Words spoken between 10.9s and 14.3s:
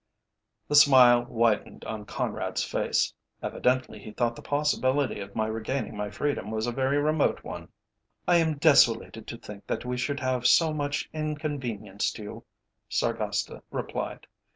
inconvenienced you," Sargasta replied.